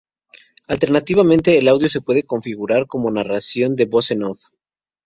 [0.67, 4.41] Alternativamente, el audio se puede configurar como narración de voz en off.